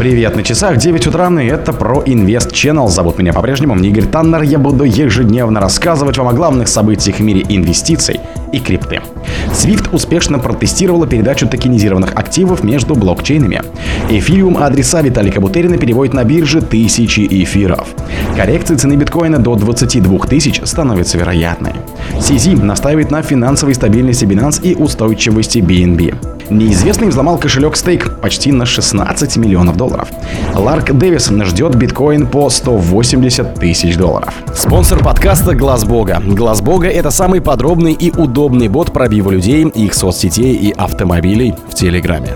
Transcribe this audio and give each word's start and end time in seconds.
Привет, 0.00 0.34
на 0.34 0.42
часах 0.42 0.78
9 0.78 1.08
утра, 1.08 1.28
и 1.42 1.46
это 1.46 1.74
про 1.74 2.02
Invest 2.02 2.52
Channel. 2.52 2.88
Зовут 2.88 3.18
меня 3.18 3.34
по-прежнему 3.34 3.76
Игорь 3.76 4.06
Таннер. 4.06 4.40
Я 4.40 4.58
буду 4.58 4.84
ежедневно 4.84 5.60
рассказывать 5.60 6.16
вам 6.16 6.28
о 6.28 6.32
главных 6.32 6.68
событиях 6.68 7.18
в 7.18 7.20
мире 7.20 7.44
инвестиций 7.46 8.18
и 8.50 8.60
крипты. 8.60 9.02
Swift 9.52 9.94
успешно 9.94 10.38
протестировала 10.38 11.06
передачу 11.06 11.46
токенизированных 11.46 12.16
активов 12.16 12.64
между 12.64 12.94
блокчейнами. 12.94 13.60
Эфириум 14.08 14.56
адреса 14.56 15.02
Виталика 15.02 15.38
Бутерина 15.38 15.76
переводит 15.76 16.14
на 16.14 16.24
бирже 16.24 16.62
тысячи 16.62 17.20
эфиров. 17.44 17.88
Коррекции 18.34 18.76
цены 18.76 18.94
биткоина 18.94 19.38
до 19.38 19.54
22 19.54 20.18
тысяч 20.20 20.62
становится 20.64 21.18
вероятной. 21.18 21.74
CZ 22.18 22.62
настаивает 22.62 23.10
на 23.10 23.22
финансовой 23.22 23.74
стабильности 23.74 24.24
Binance 24.24 24.62
и 24.62 24.74
устойчивости 24.74 25.58
BNB. 25.58 26.40
Неизвестный 26.50 27.08
взломал 27.08 27.38
кошелек 27.38 27.76
стейк 27.76 28.18
почти 28.20 28.50
на 28.50 28.66
16 28.66 29.36
миллионов 29.36 29.76
долларов. 29.76 30.08
Ларк 30.54 30.92
Дэвис 30.92 31.28
ждет 31.28 31.76
биткоин 31.76 32.26
по 32.26 32.50
180 32.50 33.54
тысяч 33.54 33.96
долларов. 33.96 34.34
Спонсор 34.54 34.98
подкаста 35.02 35.54
Глаз 35.54 35.84
Бога. 35.84 36.20
Глаз 36.24 36.60
Бога 36.60 36.88
это 36.88 37.12
самый 37.12 37.40
подробный 37.40 37.92
и 37.92 38.10
удобный 38.10 38.66
бот 38.66 38.92
пробива 38.92 39.30
людей, 39.30 39.64
их 39.64 39.94
соцсетей 39.94 40.56
и 40.56 40.72
автомобилей 40.72 41.54
в 41.68 41.74
Телеграме. 41.74 42.30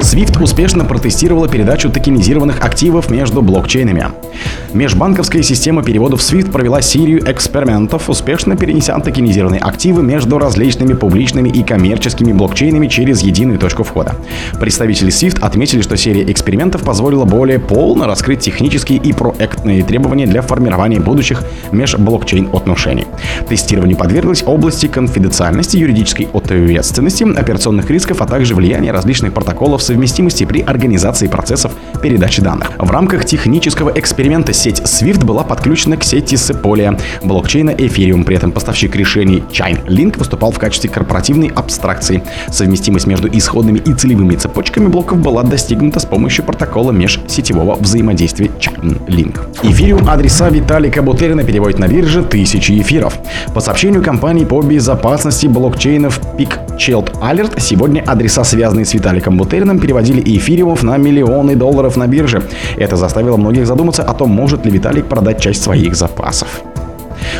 Swift 0.00 0.40
успешно 0.40 0.84
протестировала 0.84 1.48
передачу 1.48 1.90
токенизированных 1.90 2.64
активов 2.64 3.10
между 3.10 3.42
блокчейнами. 3.42 4.06
Межбанковская 4.72 5.42
система 5.42 5.82
переводов 5.82 6.20
SWIFT 6.20 6.52
провела 6.52 6.82
серию 6.82 7.28
экспериментов, 7.30 8.08
успешно 8.08 8.56
перенеся 8.56 8.94
токенизированные 9.06 9.60
активы 9.60 10.02
между 10.02 10.36
различными 10.36 10.92
публичными 10.94 11.48
и 11.48 11.62
коммерческими 11.62 12.32
блокчейнами 12.32 12.88
через 12.88 13.22
единую 13.22 13.56
точку 13.56 13.84
входа. 13.84 14.16
Представители 14.58 15.12
SWIFT 15.12 15.40
отметили, 15.40 15.80
что 15.80 15.96
серия 15.96 16.30
экспериментов 16.32 16.82
позволила 16.82 17.24
более 17.24 17.60
полно 17.60 18.06
раскрыть 18.06 18.40
технические 18.40 18.98
и 18.98 19.12
проектные 19.12 19.84
требования 19.84 20.26
для 20.26 20.42
формирования 20.42 20.98
будущих 20.98 21.44
межблокчейн 21.70 22.50
отношений. 22.52 23.06
Тестированию 23.48 23.96
подверглась 23.96 24.42
области 24.44 24.86
конфиденциальности, 24.86 25.76
юридической 25.76 26.28
ответственности, 26.32 27.22
операционных 27.22 27.88
рисков, 27.88 28.20
а 28.22 28.26
также 28.26 28.56
влияния 28.56 28.90
различных 28.90 29.32
протоколов 29.32 29.84
совместимости 29.84 30.44
при 30.44 30.62
организации 30.62 31.28
процессов 31.28 31.70
передачи 32.02 32.42
данных. 32.42 32.72
В 32.76 32.90
рамках 32.90 33.24
технического 33.24 33.90
эксперимента 33.90 34.52
сеть 34.52 34.80
SWIFT 34.80 35.24
была 35.24 35.44
подключена 35.44 35.96
к 35.96 36.02
сети 36.02 36.34
Sepolia 36.34 37.00
блокчейна 37.22 37.70
Ethereum. 37.70 38.24
При 38.24 38.34
этом 38.34 38.50
поставщик 38.50 38.95
решений 38.96 39.44
Chainlink 39.50 40.18
выступал 40.18 40.50
в 40.50 40.58
качестве 40.58 40.90
корпоративной 40.90 41.48
абстракции. 41.48 42.22
Совместимость 42.50 43.06
между 43.06 43.28
исходными 43.28 43.78
и 43.78 43.94
целевыми 43.94 44.36
цепочками 44.36 44.86
блоков 44.88 45.18
была 45.18 45.42
достигнута 45.42 46.00
с 46.00 46.04
помощью 46.04 46.44
протокола 46.44 46.92
межсетевого 46.92 47.76
взаимодействия 47.76 48.50
Chainlink. 48.58 49.38
Ethereum 49.62 50.08
адреса 50.08 50.48
Виталика 50.48 51.02
Бутерина 51.02 51.42
переводит 51.44 51.78
на 51.78 51.88
бирже 51.88 52.22
тысячи 52.22 52.80
эфиров. 52.80 53.18
По 53.54 53.60
сообщению 53.60 54.02
компании 54.02 54.44
по 54.44 54.60
безопасности 54.62 55.46
блокчейнов 55.46 56.20
Peak 56.36 56.76
Child 56.76 57.20
Alert, 57.20 57.60
сегодня 57.60 58.02
адреса, 58.06 58.44
связанные 58.44 58.84
с 58.84 58.94
Виталиком 58.94 59.36
Бутерином, 59.36 59.78
переводили 59.78 60.22
эфириумов 60.36 60.82
на 60.82 60.96
миллионы 60.96 61.56
долларов 61.56 61.96
на 61.96 62.06
бирже. 62.06 62.42
Это 62.76 62.96
заставило 62.96 63.36
многих 63.36 63.66
задуматься 63.66 64.02
о 64.02 64.14
том, 64.14 64.30
может 64.30 64.64
ли 64.64 64.70
Виталик 64.70 65.06
продать 65.06 65.40
часть 65.40 65.62
своих 65.62 65.96
запасов. 65.96 66.62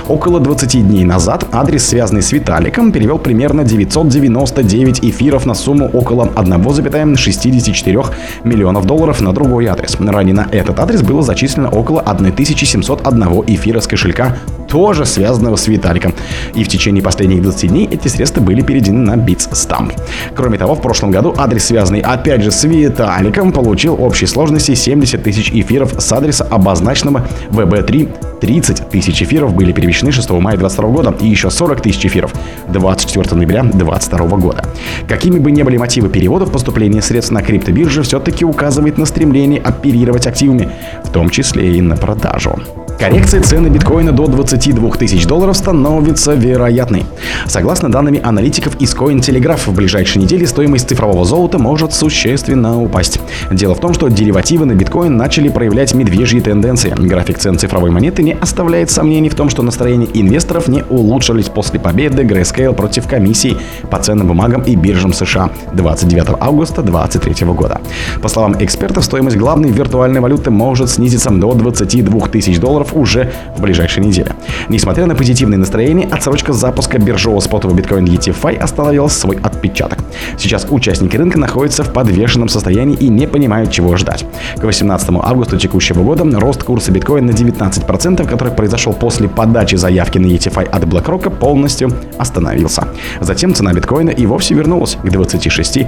Около 0.09 0.41
20 0.41 0.87
дней 0.87 1.05
назад 1.05 1.47
адрес, 1.53 1.87
связанный 1.87 2.23
с 2.23 2.33
Виталиком, 2.33 2.93
перевел 2.93 3.19
примерно 3.19 3.65
999 3.65 5.05
эфиров 5.05 5.47
на 5.47 5.55
сумму 5.55 5.91
около 5.93 6.27
1,64 6.27 8.07
миллионов 8.45 8.85
долларов 8.87 9.21
на 9.21 9.33
другой 9.33 9.67
адрес. 9.67 9.97
Ранее 9.99 10.35
на 10.35 10.47
этот 10.51 10.79
адрес 10.81 11.03
было 11.03 11.23
зачислено 11.23 11.69
около 11.69 12.01
1701 12.01 13.45
эфира 13.47 13.81
с 13.81 13.87
кошелька 13.87 14.37
тоже 14.69 15.05
связанного 15.07 15.57
с 15.57 15.69
Виталиком. 15.69 16.15
И 16.55 16.65
в 16.65 16.69
течение 16.69 17.03
последних 17.03 17.43
20 17.43 17.71
дней 17.71 17.89
эти 17.91 18.09
средства 18.09 18.41
были 18.41 18.63
переведены 18.63 18.99
на 18.99 19.15
Bitstamp. 19.15 19.93
Кроме 20.35 20.59
того, 20.59 20.75
в 20.75 20.81
прошлом 20.81 21.11
году 21.11 21.35
адрес, 21.37 21.65
связанный 21.65 22.01
опять 22.01 22.43
же 22.43 22.51
с 22.51 22.65
Виталиком, 22.65 23.53
получил 23.53 23.97
общей 24.03 24.27
сложности 24.27 24.75
70 24.75 25.23
тысяч 25.23 25.51
эфиров 25.51 25.95
с 25.99 26.13
адреса, 26.13 26.47
обозначенного 26.51 27.27
VB3 27.51 28.37
30 28.41 28.91
тысяч 28.91 29.23
эфиров 29.23 29.55
были 29.55 29.73
перемещены 29.73 30.13
6 30.13 30.31
мая 30.31 30.57
2022 30.57 30.89
года 30.91 31.15
и 31.21 31.27
еще 31.27 31.51
40 31.51 31.81
тысяч 31.81 32.05
эфиров 32.07 32.33
24 32.69 33.35
ноября 33.35 33.63
2022 33.63 34.37
года. 34.37 34.65
Какими 35.09 35.39
бы 35.39 35.51
ни 35.51 35.63
были 35.63 35.77
мотивы 35.77 36.09
переводов, 36.09 36.53
поступление 36.53 37.03
средств 37.03 37.33
на 37.33 37.43
криптобирже 37.43 38.03
все-таки 38.03 38.45
указывает 38.45 38.99
на 38.99 39.07
стремление 39.07 39.61
оперировать 39.61 40.27
активами, 40.27 40.69
в 41.05 41.11
том 41.11 41.31
числе 41.31 41.77
и 41.77 41.81
на 41.81 41.97
продажу. 41.97 42.59
Коррекция 42.99 43.43
цены 43.43 43.69
биткоина 43.69 44.11
до 44.13 44.27
22 44.27 44.91
тысяч 44.93 45.27
долларов 45.27 45.57
становится 45.57 46.33
вероятной. 46.33 47.05
Согласно 47.47 47.91
данными 47.91 48.21
аналитиков 48.23 48.77
из 48.81 48.95
Cointelegraph, 48.95 49.67
в 49.67 49.75
ближайшие 49.75 50.23
недели 50.23 50.47
стоимость 50.47 50.89
цифрового 50.89 51.25
золота 51.27 51.59
может 51.59 51.93
существенно 51.93 52.81
упасть. 52.81 53.21
Дело 53.51 53.75
в 53.75 53.81
том, 53.81 53.93
что 53.93 54.09
деривативы 54.09 54.65
на 54.65 54.73
биткоин 54.73 55.17
начали 55.17 55.49
проявлять 55.49 55.95
медвежьи 55.95 56.41
тенденции. 56.41 56.95
График 56.97 57.39
цен 57.39 57.59
цифровой 57.59 57.91
монеты 57.91 58.23
не 58.23 58.33
оставляет 58.33 58.91
сомнений 58.91 59.29
в 59.29 59.35
том, 59.35 59.51
что 59.51 59.63
настроения 59.63 60.09
инвесторов 60.15 60.67
не 60.67 60.83
улучшились 60.89 61.51
после 61.51 61.79
победы 61.79 62.23
Grayscale 62.23 62.73
против 62.73 63.07
комиссии 63.07 63.59
по 63.91 63.99
ценным 63.99 64.29
бумагам 64.29 64.63
и 64.63 64.75
биржам 64.75 65.13
США 65.13 65.51
29 65.75 66.37
августа 66.41 66.83
2023 66.83 67.47
года. 67.49 67.81
По 68.23 68.29
словам 68.29 68.57
экспертов, 68.59 69.05
стоимость 69.05 69.37
главной 69.37 69.71
виртуальной 69.71 70.21
валюты 70.21 70.51
может 70.51 70.89
снизиться 70.89 71.31
до 71.31 71.53
22 71.53 72.29
тысяч 72.29 72.59
долларов 72.59 72.86
долларов 72.87 72.93
уже 72.95 73.33
в 73.57 73.61
ближайшей 73.61 74.03
неделе. 74.05 74.33
Несмотря 74.69 75.07
на 75.07 75.15
позитивное 75.15 75.59
настроение, 75.59 76.09
отсрочка 76.11 76.53
запуска 76.53 76.99
биржевого 76.99 77.41
спотового 77.41 77.77
биткоин 77.77 78.05
ETFI 78.05 78.57
остановила 78.57 79.09
свой 79.09 79.39
отпечаток. 79.43 79.99
Сейчас 80.39 80.67
участники 80.71 81.17
рынка 81.17 81.39
находятся 81.39 81.85
в 81.85 81.93
подвешенном 81.93 82.49
состоянии 82.49 82.97
и 82.97 83.09
не 83.09 83.27
понимают, 83.27 83.71
чего 83.71 83.97
ждать. 83.97 84.25
К 84.57 84.65
18 84.65 85.09
августа 85.23 85.59
текущего 85.59 86.03
года 86.03 86.25
рост 86.41 86.63
курса 86.63 86.93
биткоина 86.93 87.33
на 87.33 87.37
19%, 87.37 88.29
который 88.29 88.53
произошел 88.53 88.93
после 88.93 89.29
подачи 89.29 89.77
заявки 89.77 90.19
на 90.19 90.27
ETFI 90.27 90.69
от 90.69 90.85
BlackRock, 90.85 91.31
полностью 91.31 91.91
остановился. 92.19 92.89
Затем 93.21 93.55
цена 93.55 93.73
биткоина 93.73 94.11
и 94.11 94.27
вовсе 94.27 94.55
вернулась 94.55 94.97
к 95.03 95.11
26 95.11 95.79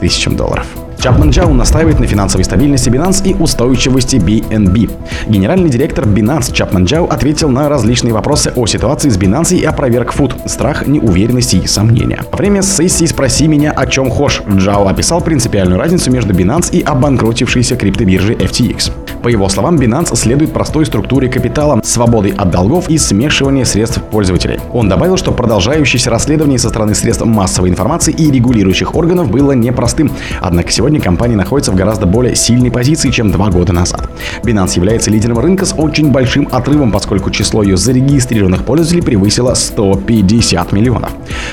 тысячам 0.00 0.36
долларов. 0.36 0.85
Чапман 1.06 1.30
Джау 1.30 1.54
настаивает 1.54 2.00
на 2.00 2.06
финансовой 2.08 2.44
стабильности 2.44 2.88
Binance 2.88 3.24
и 3.28 3.32
устойчивости 3.32 4.16
BNB. 4.16 4.90
Генеральный 5.28 5.70
директор 5.70 6.04
Binance 6.04 6.52
Чапман 6.52 6.84
Джау 6.84 7.06
ответил 7.06 7.48
на 7.48 7.68
различные 7.68 8.12
вопросы 8.12 8.52
о 8.56 8.66
ситуации 8.66 9.08
с 9.08 9.16
Binance 9.16 9.56
и 9.56 9.62
опроверг 9.62 10.10
фуд, 10.10 10.34
страх, 10.46 10.88
неуверенность 10.88 11.54
и 11.54 11.64
сомнения. 11.68 12.24
Во 12.32 12.36
время 12.36 12.60
сессии 12.62 13.04
«Спроси 13.04 13.46
меня, 13.46 13.70
о 13.70 13.86
чем 13.86 14.10
хошь» 14.10 14.42
Джао 14.50 14.88
описал 14.88 15.20
принципиальную 15.20 15.78
разницу 15.78 16.10
между 16.10 16.34
Binance 16.34 16.72
и 16.72 16.82
обанкротившейся 16.82 17.76
криптобиржей 17.76 18.34
FTX. 18.34 18.90
По 19.22 19.28
его 19.28 19.48
словам, 19.48 19.76
Binance 19.76 20.14
следует 20.16 20.52
простой 20.52 20.86
структуре 20.86 21.28
капитала, 21.28 21.80
свободы 21.82 22.32
от 22.36 22.50
долгов 22.50 22.88
и 22.88 22.98
смешивания 22.98 23.64
средств 23.64 24.00
пользователей. 24.02 24.60
Он 24.72 24.88
добавил, 24.88 25.16
что 25.16 25.32
продолжающееся 25.32 26.10
расследование 26.10 26.58
со 26.58 26.68
стороны 26.68 26.94
средств 26.94 27.24
массовой 27.24 27.70
информации 27.70 28.12
и 28.12 28.30
регулирующих 28.30 28.94
органов 28.94 29.30
было 29.30 29.52
непростым. 29.52 30.12
Однако 30.40 30.70
сегодня 30.70 30.95
компания 31.00 31.36
находится 31.36 31.72
в 31.72 31.76
гораздо 31.76 32.06
более 32.06 32.34
сильной 32.34 32.70
позиции, 32.70 33.10
чем 33.10 33.30
два 33.30 33.50
года 33.50 33.72
назад. 33.72 34.08
Binance 34.42 34.76
является 34.76 35.10
лидером 35.10 35.38
рынка 35.38 35.64
с 35.64 35.74
очень 35.76 36.10
большим 36.10 36.48
отрывом, 36.50 36.92
поскольку 36.92 37.30
число 37.30 37.62
ее 37.62 37.76
зарегистрированных 37.76 38.64
пользователей 38.64 39.02
превысило 39.02 39.54
150 39.54 40.72
миллионов. 40.72 41.10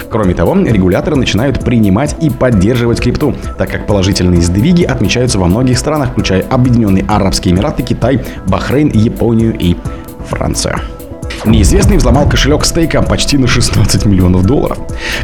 Кроме 0.10 0.34
того, 0.34 0.56
регуляторы 0.56 1.16
начинают 1.16 1.64
принимать 1.64 2.16
и 2.22 2.30
поддерживать 2.30 3.02
крипту, 3.02 3.34
так 3.58 3.70
как 3.70 3.88
положительные 3.88 4.42
сдвиги 4.42 4.84
отмечаются 4.84 5.40
во 5.40 5.48
многих 5.48 5.78
странах, 5.78 6.12
включая 6.12 6.44
Объединенные 6.44 7.06
Арабские 7.08 7.54
Эмираты, 7.54 7.84
Китай, 7.84 8.22
Бахрейн, 8.48 8.90
Японию 8.90 9.56
и 9.58 9.76
Францию. 10.28 10.80
Неизвестный 11.46 11.98
взломал 11.98 12.30
кошелек 12.30 12.64
стейка 12.64 13.02
почти 13.02 13.38
на 13.38 13.48
16 13.48 14.06
миллионов 14.06 14.46
долларов. 14.46 14.78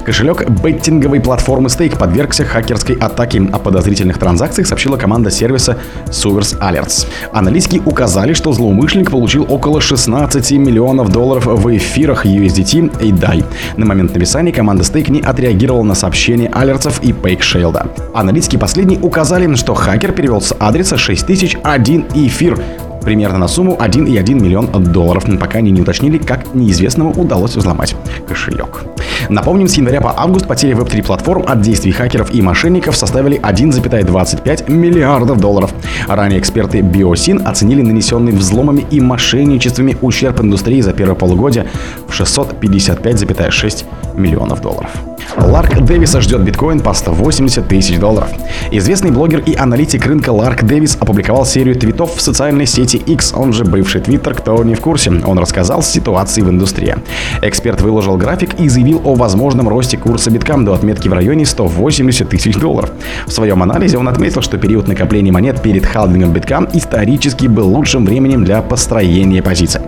Кошелек 0.04 0.50
беттинговой 0.50 1.22
платформы 1.22 1.70
стейк 1.70 1.98
подвергся 1.98 2.44
хакерской 2.44 2.96
атаке. 2.96 3.42
О 3.54 3.58
подозрительных 3.58 4.18
транзакциях 4.18 4.68
сообщила 4.68 4.98
команда 4.98 5.32
сервиса 5.32 5.78
Suvers 6.08 6.60
Alerts. 6.60 7.08
Аналитики 7.32 7.82
указали, 7.86 8.34
что 8.34 8.52
злоумышленник 8.52 9.12
получил 9.12 9.46
около 9.48 9.80
16 9.80 10.52
миллионов 10.52 11.10
долларов 11.10 11.46
в 11.46 11.78
эфирах 11.78 12.26
USDT 12.26 13.02
и 13.02 13.12
DAI. 13.14 13.46
На 13.78 13.86
момент 13.86 14.14
написания 14.14 14.52
команда 14.52 14.84
стейк 14.84 15.08
не 15.08 15.22
отреагировала 15.22 15.84
на 15.84 15.96
сообщения 15.96 16.50
алерцев 16.50 17.02
и 17.02 17.14
PakeShield. 17.14 18.12
Аналитики 18.14 18.58
последние 18.58 19.00
указали, 19.00 19.56
что 19.56 19.74
хакер 19.74 20.12
перевел 20.12 20.42
с 20.42 20.54
адреса 20.60 20.98
6001 20.98 22.08
эфир 22.14 22.62
примерно 23.02 23.38
на 23.38 23.48
сумму 23.48 23.78
1,1 23.80 24.34
миллион 24.34 24.68
долларов, 24.92 25.26
пока 25.40 25.60
они 25.60 25.72
не 25.72 25.82
уточнили, 25.82 26.18
как 26.18 26.54
неизвестному 26.54 27.12
удалось 27.12 27.56
взломать 27.56 27.96
кошелек. 28.28 28.84
Напомним, 29.30 29.68
с 29.68 29.76
января 29.76 30.02
по 30.02 30.14
август 30.18 30.48
потери 30.48 30.74
веб-3 30.74 31.04
платформ 31.04 31.44
от 31.48 31.62
действий 31.62 31.92
хакеров 31.92 32.34
и 32.34 32.42
мошенников 32.42 32.96
составили 32.96 33.40
1,25 33.40 34.72
миллиардов 34.72 35.40
долларов. 35.40 35.74
Ранее 36.08 36.40
эксперты 36.40 36.82
Биосин 36.82 37.46
оценили 37.46 37.82
нанесенный 37.82 38.32
взломами 38.32 38.86
и 38.90 39.02
мошенничествами 39.02 39.98
ущерб 40.02 40.42
индустрии 40.42 40.82
за 40.82 40.94
первое 40.94 41.16
полугодие 41.16 41.66
в 42.08 42.20
655,6 42.20 43.86
миллионов 44.16 44.62
долларов. 44.62 44.90
Ларк 45.38 45.80
Дэвиса 45.82 46.22
ждет 46.22 46.42
биткоин 46.42 46.80
по 46.80 46.94
180 46.94 47.68
тысяч 47.68 48.00
долларов. 48.00 48.30
Известный 48.72 49.12
блогер 49.12 49.40
и 49.40 49.56
аналитик 49.56 50.06
рынка 50.06 50.32
Ларк 50.32 50.64
Дэвис 50.64 50.98
опубликовал 51.00 51.46
серию 51.46 51.76
твитов 51.76 52.16
в 52.16 52.22
социальной 52.22 52.66
сети 52.66 52.98
X, 52.98 53.34
он 53.36 53.54
же 53.54 53.64
бывший 53.64 54.02
твиттер, 54.02 54.34
кто 54.34 54.64
не 54.64 54.76
в 54.76 54.82
курсе. 54.82 55.12
Он 55.26 55.38
рассказал 55.38 55.84
ситуации 55.84 56.42
в 56.42 56.50
индустрии. 56.50 56.96
Эксперт 57.42 57.82
выложил 57.82 58.18
график 58.18 58.60
и 58.60 58.70
заявил 58.70 59.02
о 59.04 59.16
возможном 59.16 59.70
росте 59.70 59.98
курса 59.98 60.32
биткам 60.32 60.66
до 60.66 60.74
отметки 60.74 61.08
в 61.08 61.14
районе 61.14 61.46
180 61.46 62.28
тысяч 62.30 62.56
долларов. 62.56 62.92
В 63.28 63.32
своем 63.32 63.62
анализе 63.62 63.98
он 63.98 64.08
отметил, 64.08 64.42
что 64.42 64.58
период 64.58 64.88
накопления 64.88 65.32
монет 65.32 65.62
перед 65.62 65.86
халвингом 65.86 66.34
биткам 66.34 66.68
исторически 66.74 67.48
был 67.48 67.68
лучшим 67.70 68.06
временем 68.06 68.44
для 68.44 68.62
построения 68.62 69.42
позиций. 69.42 69.82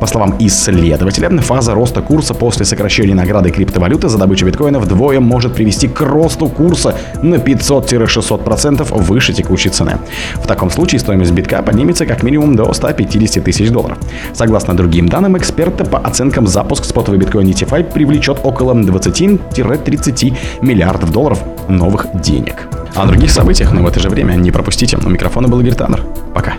По 0.00 0.06
словам 0.06 0.36
исследователя, 0.38 1.30
фаза 1.40 1.74
роста 1.74 2.02
курса 2.02 2.34
после 2.34 2.64
сокращения 2.64 3.14
награды 3.14 3.50
криптовалюты 3.50 4.08
за 4.08 4.18
добычу 4.18 4.46
биткоина 4.46 4.80
вдвое 4.86 5.20
может 5.20 5.54
привести 5.54 5.88
к 5.88 6.00
росту 6.00 6.48
курса 6.48 6.94
на 7.22 7.36
500-600% 7.36 8.94
выше 9.02 9.32
текущей 9.32 9.68
цены. 9.68 9.98
В 10.36 10.46
таком 10.46 10.70
случае 10.70 11.00
стоимость 11.00 11.32
битка 11.32 11.62
поднимется 11.62 12.06
как 12.06 12.22
минимум 12.22 12.56
до 12.56 12.72
150 12.72 13.44
тысяч 13.44 13.70
долларов. 13.70 13.98
Согласно 14.32 14.76
другим 14.76 15.08
данным 15.08 15.36
эксперта, 15.36 15.84
по 15.84 15.98
оценкам 15.98 16.46
запуск 16.46 16.84
спотовый 16.84 17.18
биткоин 17.18 17.48
ETF 17.48 17.92
привлечет 17.92 18.38
около 18.44 18.74
20-30 18.74 20.36
миллиардов 20.62 21.10
долларов 21.10 21.42
новых 21.68 22.06
денег. 22.20 22.68
О 22.94 23.06
других 23.06 23.30
событиях, 23.30 23.72
но 23.72 23.82
в 23.82 23.86
это 23.86 24.00
же 24.00 24.08
время 24.08 24.34
не 24.34 24.50
пропустите. 24.50 24.96
У 24.96 25.08
микрофона 25.08 25.48
был 25.48 25.60
Игорь 25.60 25.74
Таннер. 25.74 26.02
Пока. 26.34 26.54